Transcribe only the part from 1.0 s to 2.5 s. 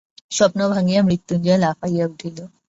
মৃত্যুঞ্জয় লাফাইয়া উঠিল।